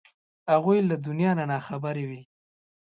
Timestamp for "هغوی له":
0.51-0.95